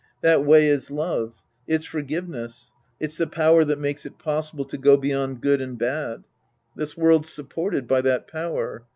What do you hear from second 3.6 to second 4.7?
that makes it pos sible